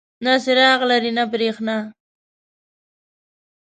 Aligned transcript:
نه 0.25 0.33
څراغ 0.43 0.79
لري 0.91 1.11
نه 1.17 1.23
بریښنا. 1.31 1.77